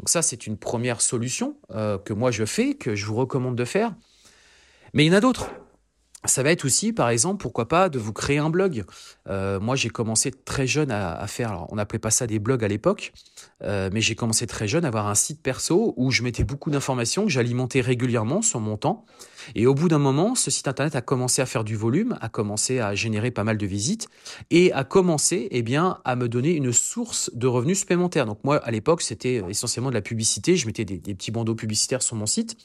[0.00, 3.54] Donc ça, c'est une première solution euh, que moi je fais, que je vous recommande
[3.54, 3.92] de faire.
[4.94, 5.50] Mais il y en a d'autres
[6.26, 8.84] ça va être aussi, par exemple, pourquoi pas, de vous créer un blog.
[9.28, 12.68] Euh, moi, j'ai commencé très jeune à, faire, on n'appelait pas ça des blogs à
[12.68, 13.12] l'époque,
[13.62, 16.70] euh, mais j'ai commencé très jeune à avoir un site perso où je mettais beaucoup
[16.70, 19.06] d'informations que j'alimentais régulièrement sur mon temps.
[19.54, 22.28] Et au bout d'un moment, ce site internet a commencé à faire du volume, a
[22.28, 24.08] commencé à générer pas mal de visites
[24.50, 28.26] et a commencé, eh bien, à me donner une source de revenus supplémentaires.
[28.26, 30.56] Donc moi, à l'époque, c'était essentiellement de la publicité.
[30.56, 32.58] Je mettais des petits bandeaux publicitaires sur mon site.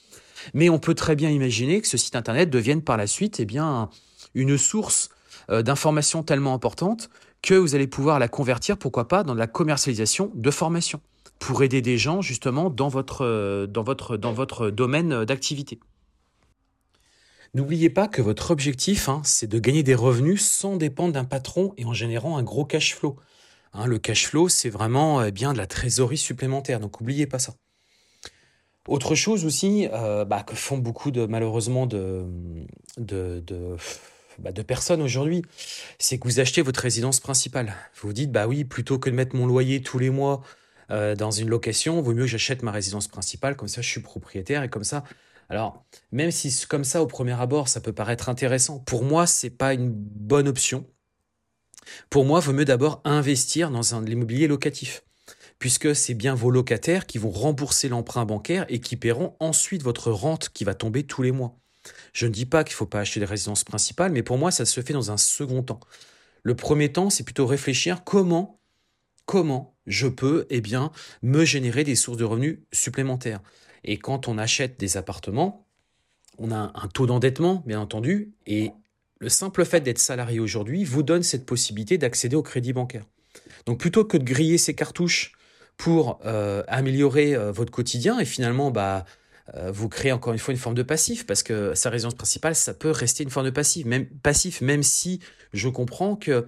[0.54, 3.48] Mais on peut très bien imaginer que ce site internet devienne par la suite eh
[4.34, 5.10] une source
[5.50, 7.10] euh, d'informations tellement importante
[7.42, 11.02] que vous allez pouvoir la convertir, pourquoi pas, dans la commercialisation de formation
[11.40, 15.80] pour aider des gens justement dans votre, euh, domaine d'activité.
[17.54, 21.74] N'oubliez pas que votre objectif, hein, c'est de gagner des revenus sans dépendre d'un patron
[21.78, 23.16] et en générant un gros cash flow.
[23.74, 27.54] Hein, le cash flow, c'est vraiment bien de la trésorerie supplémentaire, donc n'oubliez pas ça.
[28.88, 32.26] Autre chose aussi bah, que font beaucoup de malheureusement de,
[32.98, 33.44] de,
[34.40, 35.42] bah, de personnes aujourd'hui,
[36.00, 37.74] c'est que vous achetez votre résidence principale.
[37.96, 40.42] Vous vous dites, bah oui, plutôt que de mettre mon loyer tous les mois
[40.92, 44.02] euh, dans une location, vaut mieux que j'achète ma résidence principale, comme ça je suis
[44.02, 45.04] propriétaire et comme ça.
[45.50, 49.50] Alors, même si comme ça au premier abord, ça peut paraître intéressant, pour moi, c'est
[49.50, 50.86] pas une bonne option.
[52.10, 55.04] Pour moi, vaut mieux d'abord investir dans un, l'immobilier locatif,
[55.60, 60.12] puisque c'est bien vos locataires qui vont rembourser l'emprunt bancaire et qui paieront ensuite votre
[60.12, 61.58] rente qui va tomber tous les mois.
[62.14, 64.52] Je ne dis pas qu'il ne faut pas acheter des résidences principales, mais pour moi,
[64.52, 65.80] ça se fait dans un second temps.
[66.44, 68.60] Le premier temps, c'est plutôt réfléchir comment,
[69.26, 70.92] comment je peux, eh bien,
[71.22, 73.42] me générer des sources de revenus supplémentaires.
[73.84, 75.66] Et quand on achète des appartements,
[76.38, 78.72] on a un taux d'endettement, bien entendu, et
[79.20, 83.06] le simple fait d'être salarié aujourd'hui vous donne cette possibilité d'accéder au crédit bancaire.
[83.66, 85.35] Donc plutôt que de griller ces cartouches
[85.78, 89.06] pour euh, améliorer euh, votre quotidien et finalement bah,
[89.56, 92.56] euh, vous créez encore une fois une forme de passif parce que sa résidence principale,
[92.56, 95.20] ça peut rester une forme de passif, même passif, même si
[95.54, 96.48] je comprends que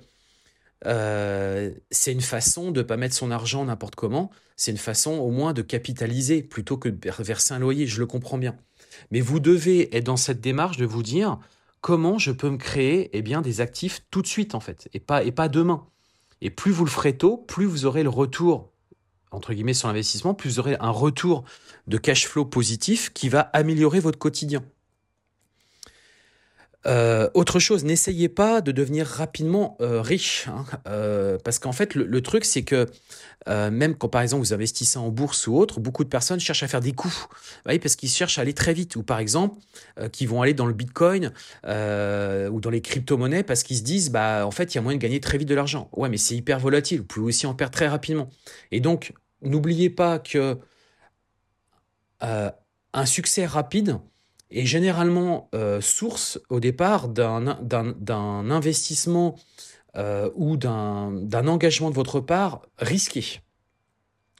[0.83, 4.29] c'est une façon de ne pas mettre son argent n'importe comment.
[4.55, 7.87] C'est une façon au moins de capitaliser plutôt que de verser un loyer.
[7.87, 8.55] Je le comprends bien.
[9.11, 11.39] Mais vous devez être dans cette démarche de vous dire
[11.81, 14.99] comment je peux me créer eh bien, des actifs tout de suite en fait et
[14.99, 15.87] pas, et pas demain.
[16.41, 18.71] Et plus vous le ferez tôt, plus vous aurez le retour
[19.31, 21.43] entre guillemets sur l'investissement, plus vous aurez un retour
[21.87, 24.63] de cash flow positif qui va améliorer votre quotidien.
[26.87, 30.65] Euh, autre chose, n'essayez pas de devenir rapidement euh, riche, hein.
[30.87, 32.87] euh, parce qu'en fait, le, truc, c'est que
[33.47, 36.67] même quand, par exemple, vous investissez en bourse ou autre, beaucoup de personnes cherchent à
[36.67, 37.27] faire des coups,
[37.65, 39.57] oui, parce qu'ils cherchent à aller très vite, ou par exemple,
[40.11, 41.31] qui vont aller dans le Bitcoin
[41.65, 44.97] ou dans les crypto-monnaies parce qu'ils se disent, bah, en fait, il y a moyen
[44.97, 45.89] de gagner très vite de l'argent.
[45.93, 48.29] Ouais, mais c'est hyper volatile, vous pouvez aussi en perdre très rapidement.
[48.71, 50.57] Et donc, n'oubliez pas que
[52.19, 53.97] un succès rapide,
[54.51, 59.35] est généralement euh, source au départ d'un investissement
[59.95, 63.41] euh, ou d'un engagement de votre part risqué.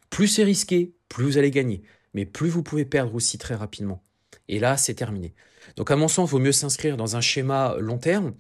[0.09, 4.03] Plus c'est risqué, plus vous allez gagner, mais plus vous pouvez perdre aussi très rapidement.
[4.47, 5.33] Et là, c'est terminé.
[5.75, 8.33] Donc à mon sens, il vaut mieux s'inscrire dans un schéma long terme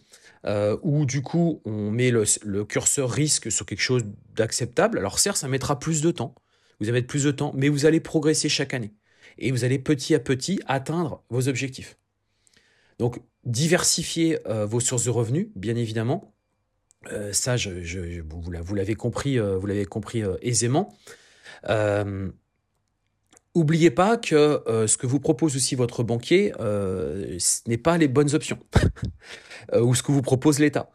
[0.45, 4.97] euh, où du coup on met le, le curseur risque sur quelque chose d'acceptable.
[4.97, 6.35] Alors certes, ça mettra plus de temps,
[6.79, 8.93] vous allez mettre plus de temps, mais vous allez progresser chaque année
[9.37, 11.97] et vous allez petit à petit atteindre vos objectifs.
[12.99, 16.33] Donc, diversifier euh, vos sources de revenus, bien évidemment.
[17.11, 20.95] Euh, ça, vous l'avez compris, euh, vous l'avez compris aisément.
[23.53, 28.35] Oubliez pas que ce que vous propose aussi votre banquier, ce n'est pas les bonnes
[28.35, 28.59] options,
[29.73, 30.91] ou ce que vous propose l'État.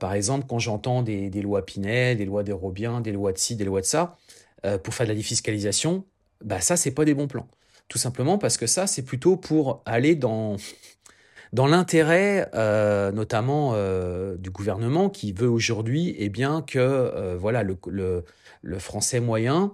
[0.00, 3.64] par exemple, quand j'entends des, lois Pinel, des lois d'Eurobiens, des lois de ci, des
[3.64, 4.16] lois de ça,
[4.82, 6.04] pour faire de la défiscalisation,
[6.44, 7.48] bah ça, c'est pas des bons plans.
[7.90, 10.56] Tout simplement parce que ça, c'est plutôt pour aller dans,
[11.52, 17.64] dans l'intérêt euh, notamment euh, du gouvernement qui veut aujourd'hui eh bien que euh, voilà
[17.64, 17.76] le,
[18.62, 19.72] le, français moyen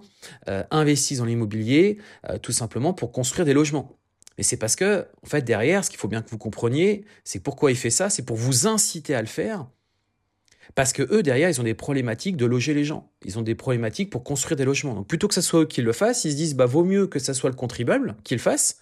[0.71, 1.99] investisse dans l'immobilier
[2.41, 3.95] tout simplement pour construire des logements.
[4.39, 7.39] Mais c'est parce que en fait derrière ce qu'il faut bien que vous compreniez, c'est
[7.39, 9.67] pourquoi il fait ça, c'est pour vous inciter à le faire
[10.75, 13.09] parce que eux, derrière, ils ont des problématiques de loger les gens.
[13.25, 14.93] Ils ont des problématiques pour construire des logements.
[14.93, 17.07] Donc plutôt que ce soit eux qui le fassent, ils se disent, bah, vaut mieux
[17.07, 18.79] que ce soit le contribuable qui le fasse,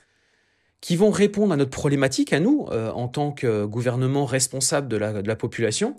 [0.82, 4.98] qui vont répondre à notre problématique, à nous, euh, en tant que gouvernement responsable de
[4.98, 5.96] la population,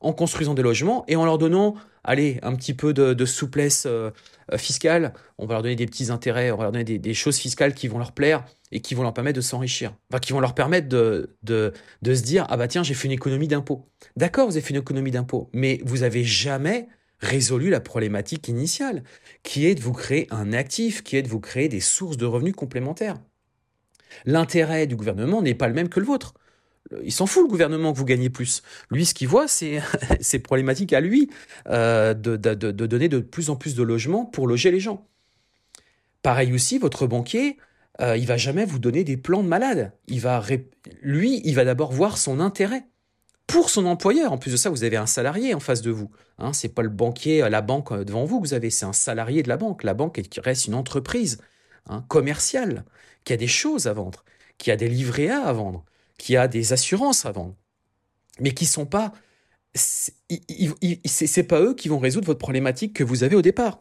[0.00, 1.74] en construisant des logements et en leur donnant,
[2.06, 4.10] allez, un petit peu de, souplesse euh,
[4.52, 5.12] euh, fiscale.
[5.38, 7.88] On va leur donner des petits intérêts, on va leur donner des, choses fiscales qui
[7.88, 9.94] vont leur plaire et qui vont leur permettre de s'enrichir.
[10.10, 13.48] Enfin, qui vont leur permettre de, se dire, ah bah tiens, j'ai fait une économie
[13.48, 13.86] d'impôt.
[14.16, 16.88] D'accord, vous avez fait une économie d'impôt, mais vous avez jamais
[17.18, 19.02] résolu la problématique initiale,
[19.42, 22.26] qui est de vous créer un actif, qui est de vous créer des sources de
[22.26, 23.16] revenus complémentaires.
[24.24, 26.34] L'intérêt du gouvernement n'est pas le même que le vôtre
[27.04, 28.62] il s'en fout le gouvernement que vous gagnez plus.
[28.90, 29.80] Lui, ce qu'il voit, c'est
[30.20, 31.30] c'est problématique à lui
[31.68, 35.06] euh, de, donner de plus en plus de logements pour loger les gens.
[36.22, 37.56] Pareil aussi, votre banquier,
[38.00, 39.92] euh, il va jamais vous donner des plans de malade.
[40.08, 40.42] Il va
[41.02, 42.84] lui, il va d'abord voir son intérêt
[43.46, 44.32] pour son employeur.
[44.32, 46.10] En plus de ça, vous avez un salarié en face de vous.
[46.38, 48.92] Hein, c'est pas le banquier, la banque euh, devant vous que vous avez, c'est un
[48.92, 49.82] salarié de la banque.
[49.82, 51.38] La banque reste une entreprise
[51.88, 52.84] hein, commerciale
[53.24, 54.24] qui a des choses à vendre,
[54.58, 55.84] qui a des livrets à vendre
[56.18, 57.54] qui a des assurances à vendre,
[58.40, 59.12] mais qui sont pas.
[59.74, 63.80] C'est pas eux qui vont résoudre votre problématique que vous avez au départ.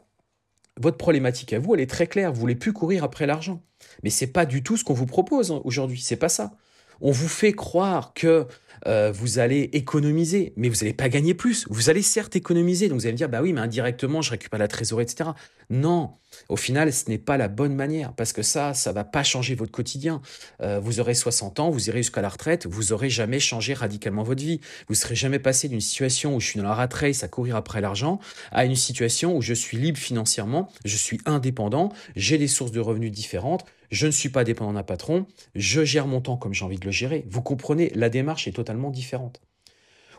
[0.78, 2.34] Votre problématique à vous, elle est très claire.
[2.34, 3.64] Vous voulez plus courir après l'argent,
[4.04, 6.02] mais c'est pas du tout ce qu'on vous propose aujourd'hui.
[6.02, 6.58] C'est pas ça.
[7.00, 8.46] On vous fait croire que
[8.88, 11.66] euh, vous allez économiser, mais vous n'allez pas gagner plus.
[11.70, 14.60] Vous allez certes économiser, donc vous allez me dire, bah oui, mais indirectement, je récupère
[14.60, 15.32] la trésorerie, etc.
[15.70, 16.12] Non,
[16.50, 19.56] au final, ce n'est pas la bonne manière, parce que ça, ça va pas changer
[19.56, 20.22] votre quotidien.
[20.62, 24.24] Euh, vous aurez 60 ans, vous irez jusqu'à la retraite, vous aurez jamais changé radicalement
[24.24, 24.60] votre vie.
[24.88, 27.56] Vous serez jamais passé d'une situation où je suis dans la rat race à courir
[27.56, 28.20] après l'argent,
[28.52, 32.80] à une situation où je suis libre financièrement, je suis indépendant, j'ai des sources de
[32.80, 36.66] revenus différentes, je ne suis pas dépendant d'un patron, je gère mon temps comme j'ai
[36.66, 37.26] envie de le gérer.
[37.30, 39.42] Vous comprenez, la démarche est totalement différente.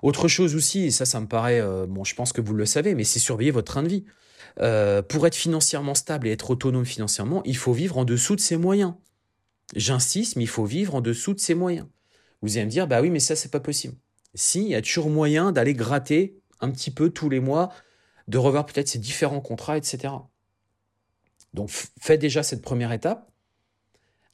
[0.02, 2.66] Autre chose aussi, et ça, ça me paraît, euh, bon, je pense que vous le
[2.66, 4.04] savez, mais c'est surveiller votre train de vie.
[4.60, 8.40] Euh, pour être financièrement stable et être autonome financièrement, il faut vivre en dessous de
[8.40, 8.94] ses moyens.
[9.74, 11.86] J'insiste, mais il faut vivre en dessous de ses moyens.
[12.42, 13.94] Vous allez me dire, bah oui, mais ça, c'est pas possible.
[14.34, 17.72] Si, il y a toujours moyen d'aller gratter un petit peu tous les mois,
[18.28, 20.14] de revoir peut-être ses différents contrats, etc.
[21.54, 23.30] Donc, faites déjà cette première étape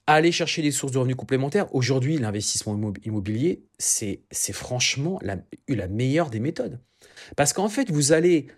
[0.06, 1.72] aller chercher des sources de revenus complémentaires.
[1.74, 4.20] Aujourd'hui, l'investissement immobilier, c'est
[4.52, 6.80] franchement la, meilleure des méthodes.
[7.36, 8.48] Parce qu'en fait, vous allez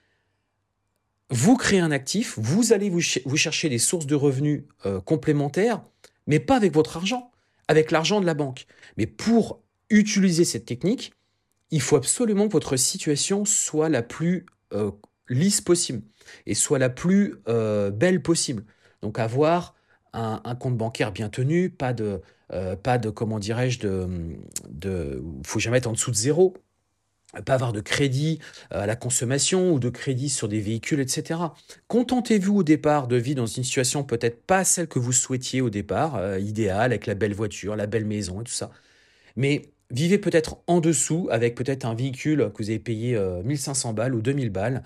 [1.30, 5.82] vous créer un actif, vous allez vous, chercher des sources de revenus euh, complémentaires,
[6.26, 7.30] mais pas avec votre argent,
[7.68, 8.66] avec l'argent de la banque.
[8.96, 11.12] Mais pour utiliser cette technique,
[11.70, 14.90] il faut absolument que votre situation soit la plus euh,
[15.28, 16.02] lisse possible
[16.46, 18.64] et soit la plus euh, belle possible.
[19.02, 19.74] Donc avoir
[20.14, 22.20] un, compte bancaire bien tenu, pas de,
[22.52, 24.08] euh, pas de comment dirais-je, de,
[24.68, 26.54] de, faut jamais être en dessous de zéro,
[27.44, 28.38] pas avoir de crédit
[28.72, 31.40] euh, à la consommation ou de crédit sur des véhicules, etc.
[31.88, 35.70] Contentez-vous au départ de vivre dans une situation peut-être pas celle que vous souhaitiez au
[35.70, 38.70] départ, euh, idéale, avec la belle voiture, la belle maison et tout ça.
[39.36, 44.14] Mais vivez peut-être en dessous avec peut-être un véhicule que vous avez payé 1500 balles
[44.14, 44.82] ou 2000 balles,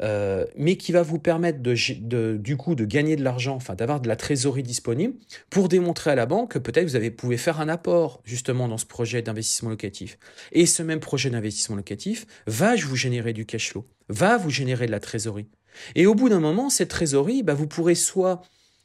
[0.00, 4.00] euh, mais qui va vous permettre de, du coup de gagner de l'argent, enfin d'avoir
[4.00, 5.14] de la trésorerie disponible
[5.50, 8.78] pour démontrer à la banque que peut-être vous avez, pouvez faire un apport justement dans
[8.78, 10.18] ce projet d'investissement locatif.
[10.50, 14.86] Et ce même projet d'investissement locatif va vous générer du cash flow, va vous générer
[14.86, 15.46] de la trésorerie.
[15.94, 18.42] Et au bout d'un moment, cette trésorerie, bah, vous pourrez soit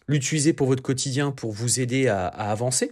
[0.07, 2.91] l'utiliser pour votre quotidien pour vous aider à, à avancer,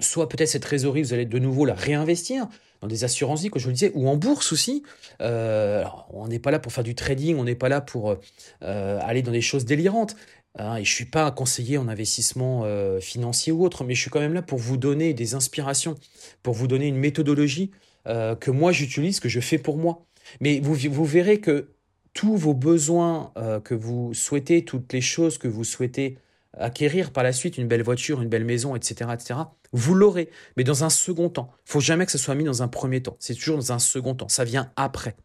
[0.00, 2.48] soit peut-être cette trésorerie, vous allez de nouveau la réinvestir
[2.84, 4.82] dans des assurances vie, comme je vous le disais, ou en bourse aussi.
[5.22, 8.16] Euh, on n'est pas là pour faire du trading, on n'est pas là pour
[8.62, 10.16] euh, aller dans des choses délirantes.
[10.58, 14.02] Hein, et je suis pas un conseiller en investissement euh, financier ou autre, mais je
[14.02, 15.94] suis quand même là pour vous donner des inspirations,
[16.42, 17.70] pour vous donner une méthodologie
[18.06, 20.04] que moi j'utilise, que je fais pour moi.
[20.40, 21.70] Mais vous, vous verrez que
[22.12, 23.32] tous vos besoins
[23.64, 26.18] que vous souhaitez, toutes les choses que vous souhaitez
[26.58, 29.40] acquérir par la suite, une belle voiture, une belle maison, etc., etc.,
[29.72, 31.50] vous l'aurez, mais dans un second temps.
[31.66, 33.16] Il faut jamais que ce soit mis dans un premier temps.
[33.18, 34.28] C'est toujours dans un second temps.
[34.28, 35.16] Ça vient après.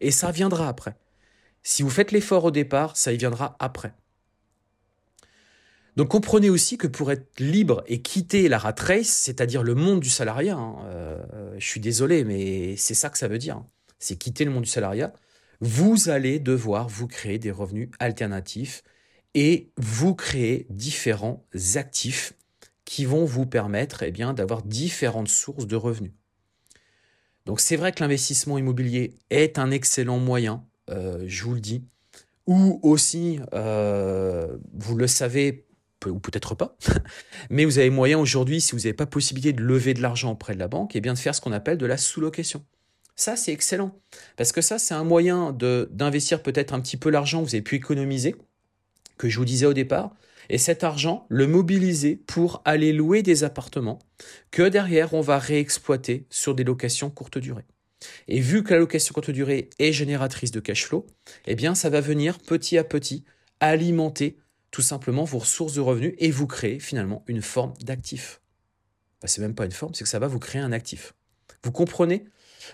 [0.00, 0.96] Et ça viendra après.
[1.62, 3.94] Si vous faites l'effort au départ, ça y viendra après.
[5.96, 10.00] Donc comprenez aussi que pour être libre et quitter la rat race, c'est-à-dire le monde
[10.00, 13.66] du salariat, hein, euh, je suis désolé, mais c'est ça que ça veut dire, hein,
[13.98, 15.12] c'est quitter le monde du salariat,
[15.60, 18.82] vous allez devoir vous créer des revenus alternatifs
[19.34, 22.34] et vous créer différents actifs
[22.84, 26.12] qui vont vous permettre eh d'avoir différentes sources de revenus.
[27.46, 31.84] Donc c'est vrai que l'investissement immobilier est un excellent moyen, euh, je vous le dis,
[32.46, 35.66] ou aussi, euh, vous le savez,
[36.06, 36.76] ou peut-être pas,
[37.50, 40.54] mais vous avez moyen aujourd'hui, si vous n'avez pas possibilité de lever de l'argent auprès
[40.54, 42.64] de la banque, eh de faire ce qu'on appelle de la sous-location.
[43.14, 43.98] Ça, c'est excellent,
[44.36, 47.62] parce que ça, c'est un moyen d'investir peut-être un petit peu l'argent que vous avez
[47.62, 48.36] pu économiser,
[49.18, 50.14] que je vous disais au départ,
[50.48, 54.00] et cet argent, le mobiliser pour aller louer des appartements
[54.50, 57.64] que derrière on va réexploiter sur des locations courte durée.
[58.28, 61.06] Et vu que la location courte durée est génératrice de cash flow,
[61.46, 63.24] eh bien ça va venir petit à petit
[63.60, 64.38] alimenter
[64.70, 68.40] tout simplement vos ressources de revenus et vous créer finalement une forme d'actif.
[69.22, 71.14] Ce c'est même pas une forme, c'est que ça va vous créer un actif.
[71.62, 72.24] Vous comprenez?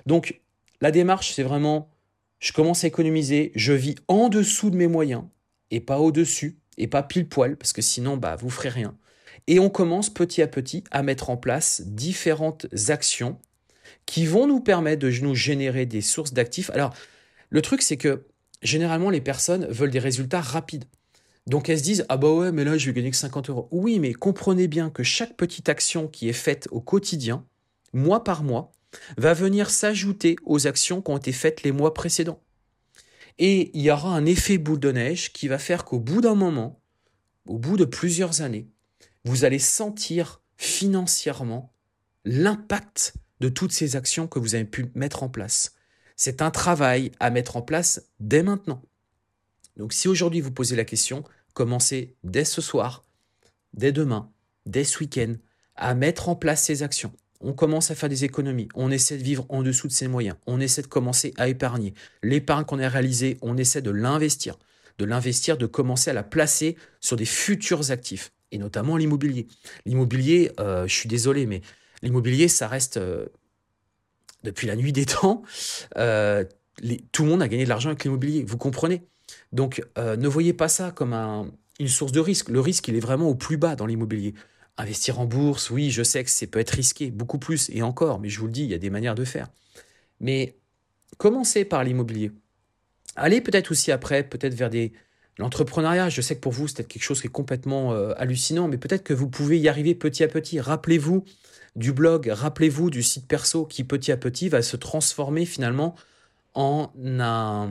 [0.06, 0.40] Donc
[0.80, 1.90] la démarche, c'est vraiment
[2.38, 5.24] je commence à économiser, je vis en dessous de mes moyens
[5.70, 8.96] et pas au-dessus et pas pile poil, parce que sinon, bah, vous ferez rien.
[9.46, 13.38] Et on commence petit à petit à mettre en place différentes actions
[14.06, 16.70] qui vont nous permettre de nous générer des sources d'actifs.
[16.70, 16.94] Alors,
[17.50, 18.26] le truc, c'est que
[18.62, 20.84] généralement, les personnes veulent des résultats rapides.
[21.46, 23.68] Donc elles se disent, ah bah ouais, mais là, je vais gagner que 50 euros.
[23.70, 27.44] Oui, mais comprenez bien que chaque petite action qui est faite au quotidien,
[27.94, 28.70] mois par mois,
[29.16, 32.40] va venir s'ajouter aux actions qui ont été faites les mois précédents.
[33.38, 36.34] Et il y aura un effet boule de neige qui va faire qu'au bout d'un
[36.34, 36.80] moment,
[37.46, 38.68] au bout de plusieurs années,
[39.24, 41.72] vous allez sentir financièrement
[42.24, 45.74] l'impact de toutes ces actions que vous avez pu mettre en place.
[46.16, 48.82] C'est un travail à mettre en place dès maintenant.
[49.76, 51.22] Donc si aujourd'hui vous posez la question,
[51.54, 53.04] commencez dès ce soir,
[53.72, 54.32] dès demain,
[54.66, 55.34] dès ce week-end,
[55.76, 57.12] à mettre en place ces actions.
[57.40, 60.36] On commence à faire des économies, on essaie de vivre en dessous de ses moyens,
[60.46, 61.94] on essaie de commencer à épargner.
[62.22, 64.58] L'épargne qu'on a réalisée, on essaie de l'investir,
[64.98, 69.46] de l'investir, de commencer à la placer sur des futurs actifs, et notamment l'immobilier.
[69.86, 71.62] L'immobilier, euh, je suis désolé, mais
[72.02, 73.26] l'immobilier, ça reste, euh,
[74.42, 75.42] depuis la nuit des temps,
[75.96, 76.44] euh,
[77.12, 79.02] tout le monde a gagné de l'argent avec l'immobilier, vous comprenez?
[79.52, 81.12] Donc, ne voyez pas ça comme
[81.80, 82.48] une source de risque.
[82.48, 84.34] Le risque, il est vraiment au plus bas dans l'immobilier.
[84.80, 88.20] Investir en bourse, oui, je sais que c'est peut être risqué, beaucoup plus, et encore,
[88.20, 89.48] mais je vous le dis, il y a des manières de faire.
[90.20, 90.56] Mais
[91.16, 92.30] commencez par l'immobilier.
[93.16, 94.70] Allez peut-être aussi après, peut-être vers
[95.38, 96.08] l'entrepreneuriat.
[96.08, 98.78] Je sais que pour vous, c'est peut-être quelque chose qui est complètement euh, hallucinant, mais
[98.78, 100.60] peut-être que vous pouvez y arriver petit à petit.
[100.60, 101.24] Rappelez-vous
[101.74, 105.96] du blog, rappelez-vous du site perso qui petit à petit va se transformer finalement
[106.54, 107.68] en un,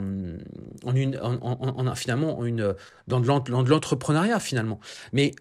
[0.84, 2.74] en une, en, finalement une,
[3.06, 4.80] dans de l'entrepreneuriat finalement.
[5.12, 5.32] Mais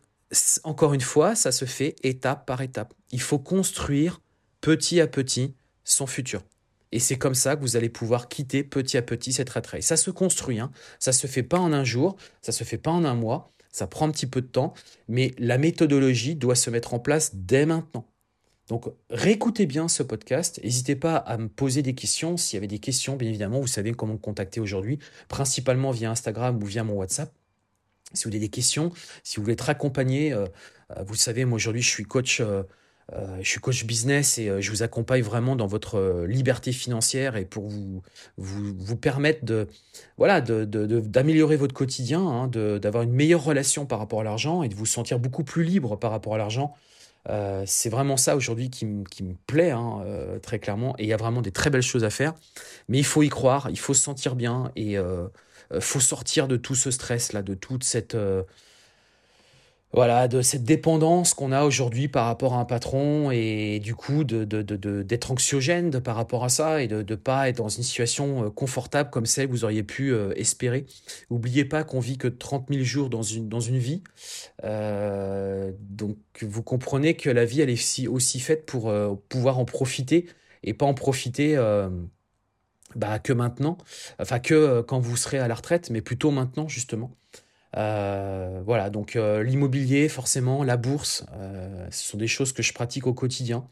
[0.63, 2.93] encore une fois, ça se fait étape par étape.
[3.11, 4.21] Il faut construire
[4.61, 6.43] petit à petit son futur.
[6.91, 9.85] Et c'est comme ça que vous allez pouvoir quitter petit à petit cette rat race.
[9.85, 10.71] Ça se construit, hein.
[10.99, 13.87] ça se fait pas en un jour, ça se fait pas en un mois, ça
[13.87, 14.73] prend un petit peu de temps,
[15.07, 18.07] mais la méthodologie doit se mettre en place dès maintenant.
[18.69, 22.67] Donc réécoutez bien ce podcast, n'hésitez pas à me poser des questions, s'il y avait
[22.67, 26.83] des questions, bien évidemment, vous savez comment me contacter aujourd'hui, principalement via Instagram ou via
[26.83, 27.36] mon WhatsApp.
[28.13, 28.91] Si vous avez des questions,
[29.23, 30.45] si vous voulez être accompagné, euh,
[30.95, 32.63] euh, vous savez, moi aujourd'hui je suis coach, euh,
[33.41, 37.67] je suis coach business et je vous accompagne vraiment dans votre liberté financière et pour
[37.67, 38.01] vous,
[38.37, 39.67] vous, vous permettre de,
[40.17, 44.75] voilà, d'améliorer votre quotidien, hein, d'avoir une meilleure relation par rapport à l'argent et de
[44.75, 46.75] vous sentir beaucoup plus libre par rapport à l'argent.
[47.65, 50.03] c'est vraiment ça aujourd'hui qui, qui, me plaît hein,
[50.41, 52.33] très clairement et il y a vraiment des très belles choses à faire
[52.89, 54.97] mais il faut y croire il faut se sentir bien et
[55.79, 58.43] faut sortir de tout ce stress là, de toute cette euh,
[59.93, 64.25] voilà, de cette dépendance qu'on a aujourd'hui par rapport à un patron et du coup
[64.25, 64.43] de,
[65.01, 68.49] d'être anxiogène par rapport à ça et de ne pas être dans une situation euh,
[68.49, 70.85] confortable comme celle que vous auriez pu espérer.
[71.31, 74.03] N'oubliez pas qu'on vit que 30 000 jours dans une, dans une vie.
[74.61, 78.93] donc vous comprenez que la vie elle est aussi, faite pour
[79.29, 80.27] pouvoir en profiter
[80.63, 81.57] et pas en profiter
[82.95, 83.77] bah, que maintenant,
[84.19, 87.11] enfin que euh, quand vous serez à la retraite, mais plutôt maintenant justement.
[87.75, 91.25] Euh, voilà, donc euh, l'immobilier, forcément, la bourse,
[91.91, 93.67] ce sont des choses que je pratique au quotidien.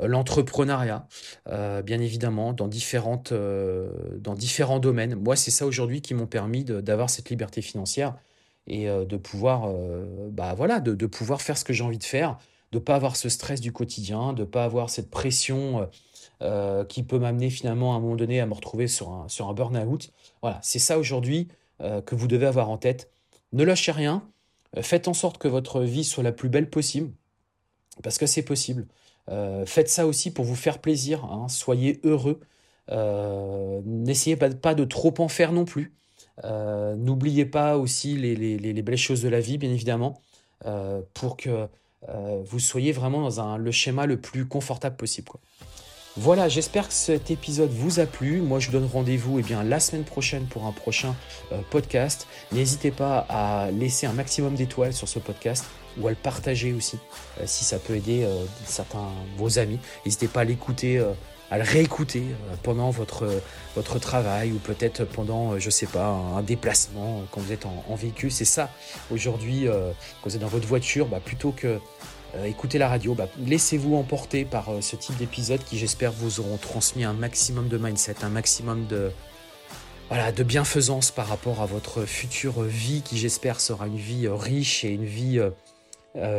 [0.00, 1.08] L'entrepreneuriat,
[1.46, 5.16] bien évidemment, dans, différentes, dans différents domaines.
[5.16, 8.14] Moi, c'est ça aujourd'hui qui m'ont permis d'avoir cette liberté financière
[8.68, 9.74] et de pouvoir,
[10.30, 12.38] bah, voilà, de, de, pouvoir faire ce que j'ai envie de faire,
[12.70, 15.88] de ne pas avoir ce stress du quotidien, de ne pas avoir cette pression
[16.40, 19.48] euh, qui peut m'amener finalement à un moment donné à me retrouver sur un, sur
[19.48, 20.12] un burn-out.
[20.40, 21.48] Voilà, c'est ça aujourd'hui
[21.80, 23.10] euh, que vous devez avoir en tête.
[23.52, 24.22] Ne lâchez rien,
[24.76, 27.10] euh, faites en sorte que votre vie soit la plus belle possible,
[28.04, 28.86] parce que c'est possible.
[29.66, 31.48] faites ça aussi pour vous faire plaisir, hein.
[31.48, 32.38] soyez heureux.
[33.84, 35.92] N'essayez pas, pas, de trop en faire non plus.
[36.44, 40.20] N'oubliez pas aussi les, les, les, belles choses de la vie, bien évidemment,
[41.14, 41.66] pour que
[42.44, 45.32] vous soyez vraiment dans un, le schéma le plus confortable possible.
[46.20, 48.40] Voilà, j'espère que cet épisode vous a plu.
[48.40, 51.14] Moi, je vous donne rendez-vous eh bien, la semaine prochaine pour un prochain
[51.52, 52.26] euh, podcast.
[52.50, 55.64] N'hésitez pas à laisser un maximum d'étoiles sur ce podcast
[55.96, 56.98] ou à le partager aussi
[57.38, 59.78] euh, si ça peut aider euh, certains vos amis.
[60.04, 61.00] N'hésitez pas à l'écouter,
[61.52, 62.24] à le réécouter
[62.64, 63.28] pendant votre,
[64.00, 68.32] travail ou peut-être pendant, je sais pas, un, déplacement quand vous êtes en, véhicule.
[68.32, 68.70] C'est ça
[69.12, 71.78] aujourd'hui, quand vous êtes dans votre voiture, bah, plutôt que euh,
[72.44, 76.56] écoutez la radio, bah, laissez-vous emporter par euh, ce type d'épisode qui j'espère vous auront
[76.56, 79.10] transmis un maximum de mindset, un maximum de,
[80.08, 84.34] voilà, de bienfaisance par rapport à votre future vie qui j'espère sera une vie euh,
[84.34, 85.40] riche et une vie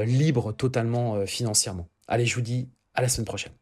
[0.05, 1.87] libre totalement financièrement.
[2.07, 3.58] Allez, je vous dis à la semaine prochaine.